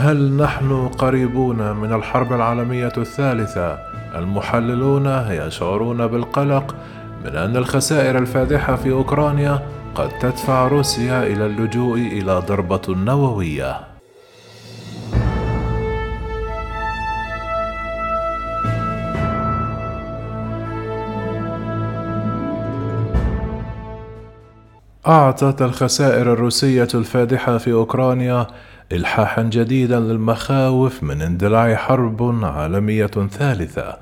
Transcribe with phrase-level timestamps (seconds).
[0.00, 3.78] هل نحن قريبون من الحرب العالمية الثالثة؟
[4.14, 6.76] المحللون يشعرون بالقلق
[7.24, 9.62] من أن الخسائر الفادحة في أوكرانيا
[9.94, 13.80] قد تدفع روسيا إلى اللجوء إلى ضربة نووية.
[25.06, 28.46] أعطت الخسائر الروسية الفادحة في أوكرانيا
[28.92, 33.96] إلحاحا جديدا للمخاوف من اندلاع حرب عالمية ثالثة.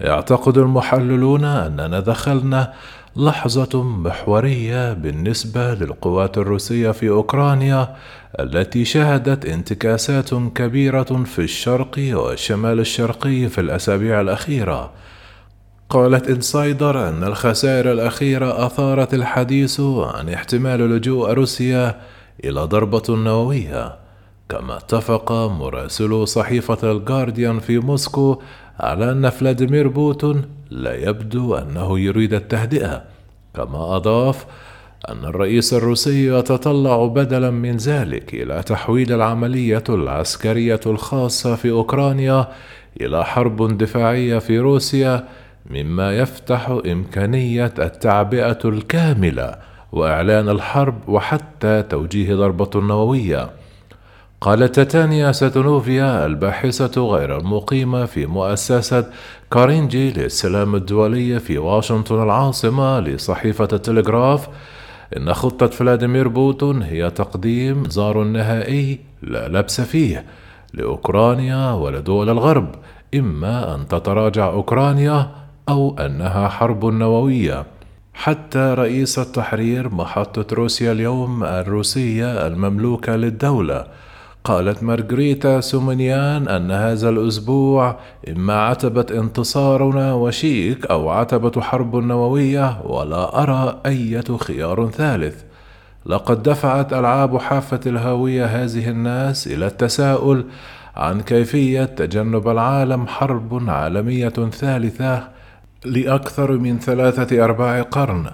[0.00, 2.72] يعتقد المحللون أننا دخلنا
[3.16, 7.96] لحظة محورية بالنسبة للقوات الروسية في أوكرانيا
[8.40, 14.90] التي شهدت انتكاسات كبيرة في الشرق والشمال الشرقي في الأسابيع الأخيرة.
[15.90, 22.00] قالت إنسايدر أن الخسائر الأخيرة أثارت الحديث عن احتمال لجوء روسيا
[22.44, 24.07] إلى ضربة نووية
[24.48, 28.42] كما اتفق مراسلو صحيفة الجارديان في موسكو
[28.80, 33.04] على أن فلاديمير بوتين لا يبدو أنه يريد التهدئة
[33.54, 34.46] كما أضاف
[35.08, 42.48] أن الرئيس الروسي يتطلع بدلا من ذلك إلى تحويل العملية العسكرية الخاصة في أوكرانيا
[43.00, 45.28] إلى حرب دفاعية في روسيا
[45.70, 49.54] مما يفتح إمكانية التعبئة الكاملة
[49.92, 53.50] وإعلان الحرب وحتى توجيه ضربة نووية.
[54.40, 59.04] قالت تاتيانا ستانوفايا الباحثة غير المقيمة في مؤسسة
[59.50, 64.48] كارنيجي للسلام الدولي في واشنطن العاصمة لصحيفة التلغراف.
[65.16, 70.24] إن خطة فلاديمير بوتين هي تقديم إنذار نهائي لا لبس فيه
[70.74, 72.74] لأوكرانيا ولدول الغرب
[73.14, 75.30] إما أن تتراجع أوكرانيا
[75.68, 77.66] أو أنها حرب نووية.
[78.14, 83.86] حتى رئيس التحرير محطة روسيا اليوم الروسية المملوكة للدولة
[84.44, 87.96] قالت مارغريتا سومنيان أن هذا الأسبوع
[88.28, 95.42] إما عتبة انتصارنا وشيك أو عتبة حرب نووية ولا أرى أية خيار ثالث.
[96.06, 100.44] لقد دفعت ألعاب حافة الهاوية هذه الناس إلى التساؤل
[100.96, 105.28] عن كيفية تجنب العالم حرب عالمية ثالثة
[105.84, 108.26] لأكثر من ثلاثة أرباع قرن.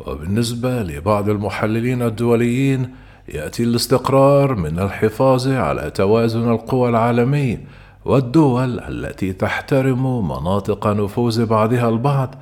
[0.00, 7.58] وبالنسبة لبعض المحللين الدوليين يأتي الاستقرار من الحفاظ على توازن القوى العالمي
[8.04, 12.34] والدول التي تحترم مناطق نفوذ بعضها البعض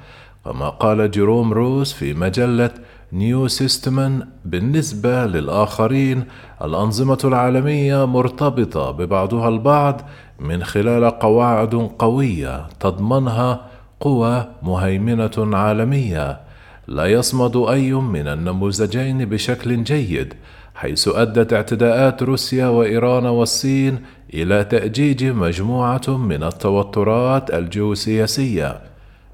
[0.45, 2.71] كما قال جيروم روس في مجلة
[3.12, 6.25] نيو ستيتسمان بالنسبة للآخرين
[6.62, 10.01] الأنظمة العالمية مرتبطة ببعضها البعض
[10.41, 13.66] من خلال قواعد قوية تضمنها
[14.01, 16.41] قوى مهيمنة عالمية.
[16.87, 20.34] لا يصمد أي من النموذجين بشكل جيد
[20.75, 23.99] حيث أدت اعتداءات روسيا وإيران والصين
[24.35, 28.81] إلى تأجيج مجموعة من التوترات الجيوسياسية.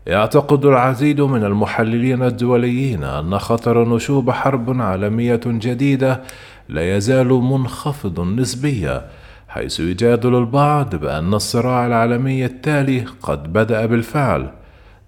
[0.07, 6.21] يعتقد العديد من المحللين الدوليين أن خطر نشوب حرب عالمية جديدة
[6.69, 9.07] لا يزال منخفض نسبيا
[9.49, 14.51] حيث يجادل البعض بأن الصراع العالمي التالي قد بدأ بالفعل.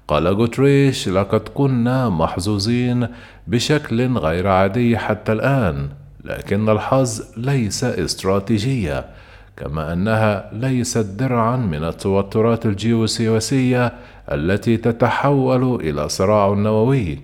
[0.08, 3.08] قال غوتريش لقد كنا محظوظين
[3.46, 5.88] بشكل غير عادي حتى الآن
[6.24, 9.04] لكن الحظ ليس استراتيجية.
[9.56, 13.92] كما أنها ليست درعا من التوترات الجيوسياسية
[14.32, 17.18] التي تتحول إلى صراع نووي.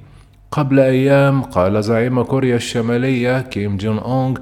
[0.50, 4.36] قبل أيام قال زعيم كوريا الشمالية كيم جونغ أون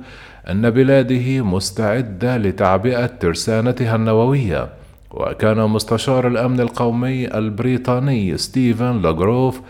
[0.50, 4.68] أن بلاده مستعدة لتعبئة ترسانتها النووية
[5.10, 9.60] وكان مستشار الأمن القومي البريطاني ستيفن لوفغروف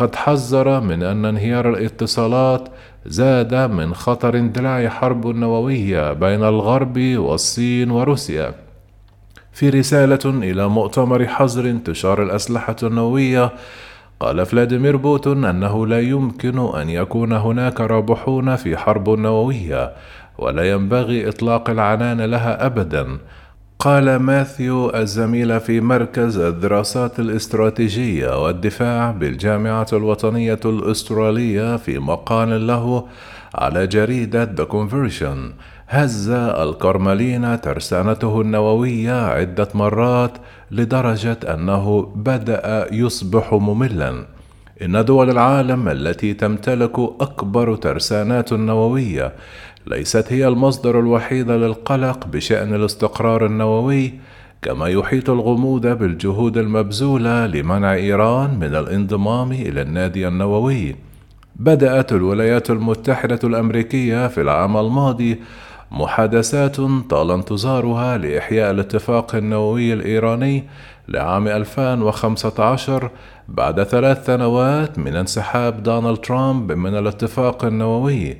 [0.00, 2.68] قد حذر من أن انهيار الاتصالات
[3.06, 8.54] زاد من خطر اندلاع حرب نووية بين الغرب والصين وروسيا.
[9.52, 13.52] في رسالة إلى مؤتمر حظر انتشار الأسلحة النووية
[14.20, 19.92] قال فلاديمير بوتون أنه لا يمكن أن يكون هناك رابحون في حرب نووية
[20.38, 23.18] ولا ينبغي إطلاق العنان لها أبدا.
[23.80, 33.06] قال ماثيو الزميل في مركز الدراسات الاستراتيجية والدفاع بالجامعة الوطنية الأسترالية في مقال له
[33.54, 35.38] على جريدة The Conversion
[35.88, 40.32] هز الكرملين ترسانته النووية عدة مرات
[40.70, 44.24] لدرجة أنه بدأ يصبح مملا.
[44.82, 49.32] إن دول العالم التي تمتلك أكبر ترسانات نووية
[49.86, 54.12] ليست هي المصدر الوحيد للقلق بشأن الاستقرار النووي
[54.62, 60.96] كما يحيط الغموض بالجهود المبذولة لمنع إيران من الانضمام إلى النادي النووي.
[61.56, 65.40] بدأت الولايات المتحدة الأمريكية في العام الماضي
[65.90, 66.76] محادثات
[67.10, 70.64] طال انتظارها لإحياء الاتفاق النووي الإيراني
[71.08, 73.10] لعام 2015
[73.48, 78.36] بعد ثلاث سنوات من انسحاب دونالد ترامب من الاتفاق النووي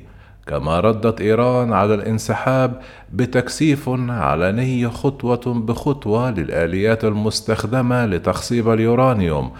[0.47, 2.81] كما ردت إيران على الانسحاب
[3.13, 9.51] بتكثيف علني خطوة بخطوة للآليات المستخدمة لتخصيب اليورانيوم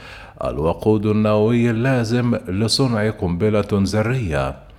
[0.43, 4.70] الوقود النووي اللازم لصنع قنبلة ذرية.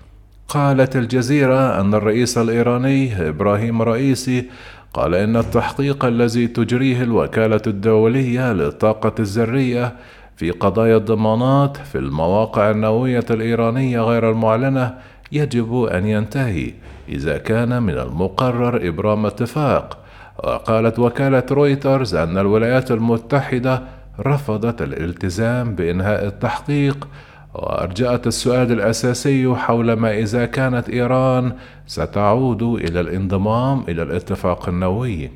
[0.52, 4.50] قالت الجزيرة أن الرئيس الإيراني إبراهيم رئيسي
[4.94, 9.92] قال إن التحقيق الذي تجريه الوكالة الدولية للطاقة الذرية
[10.36, 14.94] في قضايا الضمانات في المواقع النووية الإيرانية غير المعلنة
[15.32, 16.72] يجب أن ينتهي
[17.08, 19.98] إذا كان من المقرر إبرام اتفاق.
[20.38, 23.82] وقالت وكالة رويترز أن الولايات المتحدة
[24.20, 27.08] رفضت الالتزام بإنهاء التحقيق
[27.54, 31.52] وأرجأت السؤال الأساسي حول ما إذا كانت إيران
[31.86, 35.30] ستعود إلى الانضمام إلى الاتفاق النووي.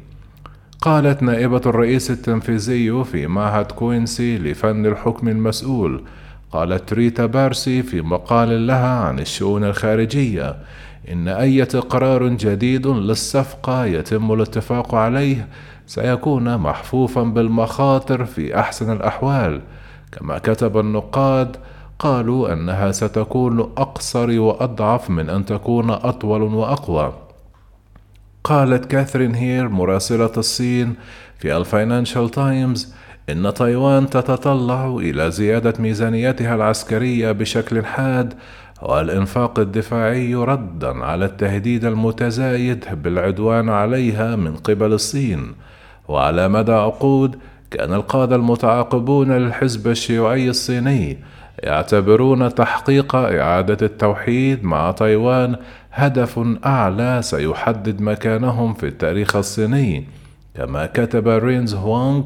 [0.80, 6.02] قالت نائبة الرئيس التنفيذي في معهد كوينسي لفن الحكم المسؤول
[6.52, 10.56] قالت ريتا بارسي في مقال لها عن الشؤون الخارجية
[11.12, 15.48] إن أي قرار جديد للصفقة يتم الاتفاق عليه
[15.86, 19.60] سيكون محفوفا بالمخاطر في أحسن الأحوال
[20.12, 21.56] كما كتب النقاد
[21.98, 27.12] قالوا أنها ستكون أقصر وأضعف من أن تكون أطول وأقوى.
[28.44, 30.94] قالت كاثرين هيل مراسلة الصين
[31.38, 32.94] في الفاينانشال تايمز
[33.30, 38.34] إن تايوان تتطلع إلى زيادة ميزانيتها العسكرية بشكل حاد
[38.82, 45.54] والإنفاق الدفاعي ردا على التهديد المتزايد بالعدوان عليها من قبل الصين.
[46.08, 47.38] وعلى مدى عقود
[47.70, 51.18] كان القادة المتعاقبون للحزب الشيوعي الصيني
[51.62, 55.56] يعتبرون تحقيق إعادة التوحيد مع تايوان
[55.92, 60.04] هدف أعلى سيحدد مكانهم في التاريخ الصيني.
[60.54, 62.22] كما كتب رينز هوانغ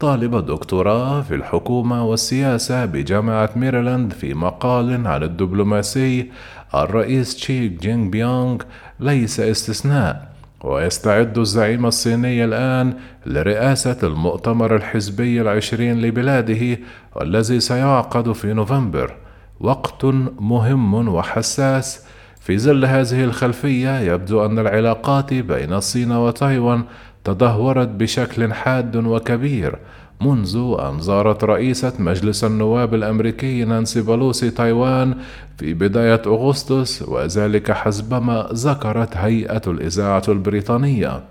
[0.00, 6.30] طالب دكتوراه في الحكومة والسياسة بجامعة ميريلاند في مقال عن الدبلوماسي
[6.74, 8.62] الرئيس شي جين بينغ
[9.00, 10.29] ليس استثناء.
[10.64, 12.94] ويستعد الزعيم الصيني الآن
[13.26, 16.78] لرئاسة المؤتمر الحزبي العشرين لبلاده
[17.16, 19.16] والذي سيعقد في نوفمبر.
[19.60, 20.04] وقت
[20.40, 22.06] مهم وحساس.
[22.40, 26.84] في ظل هذه الخلفية يبدو أن العلاقات بين الصين وتايوان
[27.24, 29.78] تدهورت بشكل حاد وكبير
[30.20, 35.14] منذ أن زارت رئيسة مجلس النواب الأمريكي نانسي بلوسي تايوان
[35.58, 41.22] في بداية أغسطس وذلك حسبما ذكرت هيئة الإذاعة البريطانية.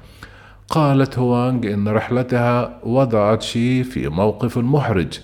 [0.70, 5.20] قالت هوانغ إن رحلتها وضعت شي في موقف محرج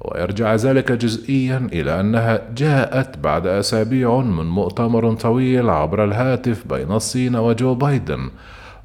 [0.00, 7.36] ويرجع ذلك جزئيا إلى أنها جاءت بعد أسابيع من مؤتمر طويل عبر الهاتف بين الصين
[7.36, 8.30] وجو بايدن.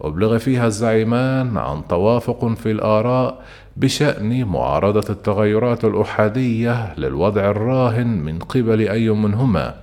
[0.02, 3.42] أبلغ فيها الزعيمان عن توافق في الآراء
[3.78, 9.76] بشأن معارضة التغيرات الأحادية للوضع الراهن من قبل أي منهما.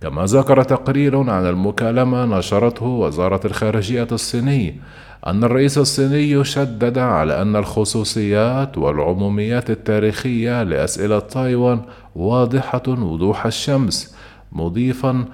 [0.00, 4.80] كما ذكر تقرير عن المكالمة نشرته وزارة الخارجية الصيني
[5.26, 11.80] أن الرئيس الصيني شدد على أن الخصوصيات والعموميات التاريخية لأسئلة تايوان
[12.16, 14.16] واضحة وضوح الشمس
[14.52, 15.24] مضيفا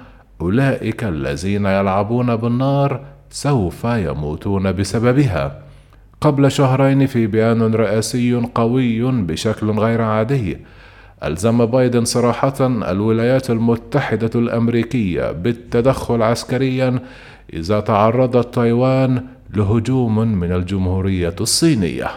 [0.41, 3.01] أولئك الذين يلعبون بالنار
[3.35, 5.63] سوف يموتون بسببها.
[6.21, 10.59] قبل شهرين في بيان رئاسي قوي بشكل غير عادي
[11.25, 16.99] ألزم بايدن صراحة الولايات المتحدة الأمريكية بالتدخل عسكريا
[17.53, 19.25] إذا تعرضت تايوان
[19.55, 22.11] لهجوم من الجمهورية الصينية.